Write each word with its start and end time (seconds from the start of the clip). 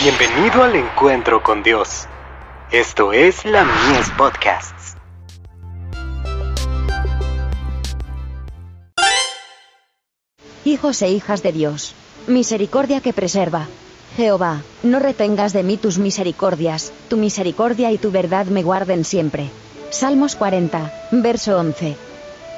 Bienvenido 0.00 0.62
al 0.62 0.76
encuentro 0.76 1.42
con 1.42 1.64
Dios. 1.64 2.06
Esto 2.70 3.12
es 3.12 3.44
la 3.44 3.64
Mies 3.64 4.08
Podcasts. 4.16 4.94
Hijos 10.64 11.02
e 11.02 11.10
hijas 11.10 11.42
de 11.42 11.50
Dios, 11.50 11.96
misericordia 12.28 13.00
que 13.00 13.12
preserva. 13.12 13.66
Jehová, 14.16 14.62
no 14.84 15.00
retengas 15.00 15.52
de 15.52 15.64
mí 15.64 15.76
tus 15.76 15.98
misericordias, 15.98 16.92
tu 17.08 17.16
misericordia 17.16 17.90
y 17.90 17.98
tu 17.98 18.12
verdad 18.12 18.46
me 18.46 18.62
guarden 18.62 19.04
siempre. 19.04 19.50
Salmos 19.90 20.36
40, 20.36 20.92
verso 21.10 21.58
11. 21.58 21.96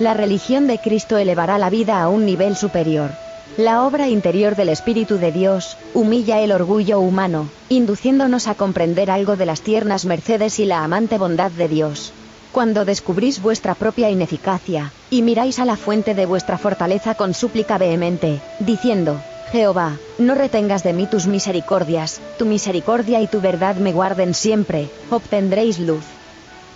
La 0.00 0.12
religión 0.12 0.66
de 0.66 0.78
Cristo 0.78 1.16
elevará 1.16 1.56
la 1.56 1.70
vida 1.70 2.02
a 2.02 2.10
un 2.10 2.26
nivel 2.26 2.56
superior. 2.56 3.21
La 3.58 3.84
obra 3.84 4.08
interior 4.08 4.56
del 4.56 4.70
Espíritu 4.70 5.18
de 5.18 5.30
Dios 5.30 5.76
humilla 5.92 6.40
el 6.40 6.52
orgullo 6.52 7.00
humano, 7.00 7.50
induciéndonos 7.68 8.48
a 8.48 8.54
comprender 8.54 9.10
algo 9.10 9.36
de 9.36 9.44
las 9.44 9.60
tiernas 9.60 10.06
mercedes 10.06 10.58
y 10.58 10.64
la 10.64 10.82
amante 10.82 11.18
bondad 11.18 11.50
de 11.50 11.68
Dios. 11.68 12.14
Cuando 12.50 12.86
descubrís 12.86 13.42
vuestra 13.42 13.74
propia 13.74 14.08
ineficacia, 14.08 14.94
y 15.10 15.20
miráis 15.20 15.58
a 15.58 15.66
la 15.66 15.76
fuente 15.76 16.14
de 16.14 16.24
vuestra 16.24 16.56
fortaleza 16.56 17.14
con 17.14 17.34
súplica 17.34 17.76
vehemente, 17.76 18.40
diciendo, 18.58 19.20
Jehová, 19.50 19.98
no 20.18 20.34
retengas 20.34 20.82
de 20.82 20.94
mí 20.94 21.06
tus 21.06 21.26
misericordias, 21.26 22.22
tu 22.38 22.46
misericordia 22.46 23.20
y 23.20 23.26
tu 23.26 23.42
verdad 23.42 23.76
me 23.76 23.92
guarden 23.92 24.32
siempre, 24.32 24.88
obtendréis 25.10 25.78
luz. 25.78 26.04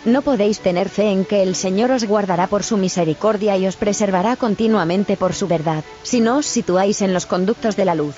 No 0.06 0.23
podéis 0.23 0.60
tener 0.60 0.88
fe 0.88 1.10
en 1.10 1.24
que 1.24 1.42
el 1.42 1.56
Señor 1.56 1.91
os 1.91 2.05
guardará 2.05 2.46
por 2.46 2.62
su 2.62 2.77
misericordia 2.77 3.56
y 3.56 3.66
os 3.66 3.74
preservará 3.74 4.37
continuamente 4.37 5.16
por 5.16 5.34
su 5.34 5.48
verdad, 5.48 5.82
si 6.05 6.20
no 6.20 6.37
os 6.37 6.46
situáis 6.46 7.02
en 7.02 7.12
los 7.12 7.27
conductos 7.27 7.74
de 7.74 7.84
la 7.84 7.96
luz. 7.96 8.15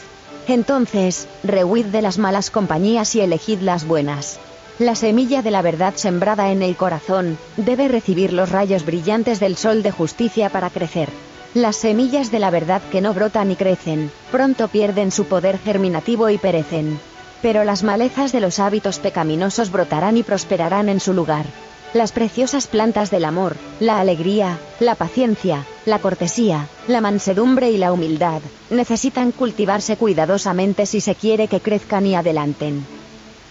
Entonces, 0.47 1.27
rehuid 1.43 1.87
de 1.87 2.03
las 2.03 2.19
malas 2.19 2.51
compañías 2.51 3.15
y 3.15 3.23
elegid 3.23 3.61
las 3.61 3.87
buenas. 3.87 4.39
La 4.79 4.95
semilla 4.95 5.41
de 5.41 5.51
la 5.51 5.63
verdad 5.63 5.95
sembrada 5.97 6.53
en 6.53 6.61
el 6.61 6.77
corazón, 6.77 7.39
debe 7.57 7.89
recibir 7.89 8.35
los 8.35 8.51
rayos 8.51 8.85
brillantes 8.85 9.41
del 9.41 9.57
sol 9.57 9.83
de 9.83 9.91
justicia 9.91 10.51
para 10.51 10.69
crecer. 10.69 11.09
Las 11.55 11.77
semillas 11.77 12.31
de 12.31 12.39
la 12.39 12.51
verdad 12.51 12.83
que 12.93 13.01
no 13.01 13.15
brotan 13.15 13.51
y 13.51 13.57
crecen, 13.57 14.11
pronto 14.31 14.69
pierden 14.69 15.11
su 15.11 15.25
poder 15.25 15.59
germinativo 15.59 16.29
y 16.29 16.37
perecen. 16.37 17.01
Pero 17.41 17.65
las 17.65 17.83
malezas 17.83 18.31
de 18.31 18.41
los 18.41 18.59
hábitos 18.59 18.99
pecaminosos 18.99 19.73
brotarán 19.73 20.19
y 20.19 20.23
prosperarán 20.23 20.91
en 20.91 21.01
su 21.01 21.15
lugar. 21.15 21.47
Las 21.95 22.13
preciosas 22.13 22.67
plantas 22.67 23.11
del 23.11 23.25
amor, 23.25 23.57
la 23.81 23.99
alegría, 23.99 24.59
la 24.79 24.95
paciencia, 24.95 25.65
la 25.87 25.99
cortesía, 26.01 26.69
la 26.87 27.01
mansedumbre 27.01 27.71
y 27.71 27.79
la 27.79 27.93
humildad, 27.93 28.43
necesitan 28.69 29.33
cultivarse 29.33 29.97
cuidadosamente 29.97 30.85
si 30.85 31.01
se 31.01 31.15
quiere 31.15 31.49
que 31.49 31.61
crezcan 31.61 32.05
y 32.05 32.15
adelanten. 32.15 32.87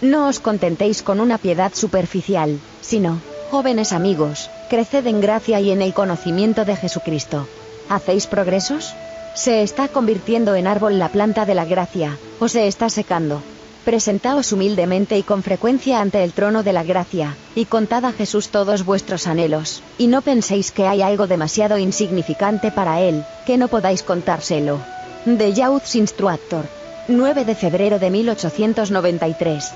No 0.00 0.28
os 0.28 0.38
contentéis 0.38 1.02
con 1.02 1.18
una 1.18 1.38
piedad 1.38 1.72
superficial, 1.74 2.60
sino, 2.80 3.18
jóvenes 3.50 3.92
amigos, 3.92 4.50
creced 4.70 5.04
en 5.08 5.20
gracia 5.20 5.60
y 5.60 5.72
en 5.72 5.82
el 5.82 5.92
conocimiento 5.92 6.64
de 6.64 6.76
Jesucristo. 6.76 7.48
¿Hacéis 7.88 8.28
progresos? 8.28 8.94
¿Se 9.34 9.62
está 9.62 9.88
convirtiendo 9.88 10.54
en 10.54 10.68
árbol 10.68 11.00
la 11.00 11.08
planta 11.08 11.44
de 11.44 11.56
la 11.56 11.64
gracia, 11.64 12.16
o 12.38 12.46
se 12.46 12.68
está 12.68 12.88
secando? 12.88 13.42
Presentaos 13.84 14.52
humildemente 14.52 15.16
y 15.16 15.22
con 15.22 15.42
frecuencia 15.42 16.00
ante 16.00 16.22
el 16.22 16.32
trono 16.32 16.62
de 16.62 16.72
la 16.72 16.84
gracia, 16.84 17.36
y 17.54 17.64
contad 17.64 18.04
a 18.04 18.12
Jesús 18.12 18.48
todos 18.48 18.84
vuestros 18.84 19.26
anhelos, 19.26 19.82
y 19.96 20.08
no 20.08 20.22
penséis 20.22 20.70
que 20.70 20.86
hay 20.86 21.02
algo 21.02 21.26
demasiado 21.26 21.78
insignificante 21.78 22.70
para 22.70 23.00
Él, 23.00 23.24
que 23.46 23.56
no 23.56 23.68
podáis 23.68 24.02
contárselo. 24.02 24.78
De 25.24 25.52
Youth's 25.52 25.94
Instructor. 25.94 26.64
9 27.10 27.46
de 27.46 27.54
febrero 27.54 27.98
de 27.98 28.10
1893. 28.10 29.72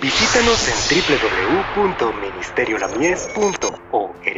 Visítanos 0.00 0.68
en 0.68 0.74
www.ministeriolamies.org 1.76 4.23